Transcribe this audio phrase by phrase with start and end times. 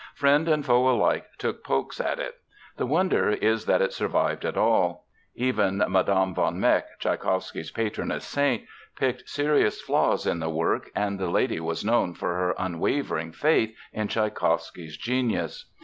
[0.15, 2.39] Friend and foe alike took pokes at it.
[2.77, 5.05] The wonder is that it survived at all.
[5.35, 6.33] Even Mme.
[6.33, 8.63] von Meck, Tschaikowsky's patroness saint,
[8.97, 13.75] picked serious flaws in the work, and the lady was known for her unwavering faith
[13.93, 15.69] in Tschaikowsky's genius.